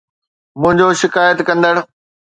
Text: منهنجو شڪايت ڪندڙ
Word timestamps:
منهنجو 0.61 0.87
شڪايت 1.01 1.39
ڪندڙ 1.47 1.75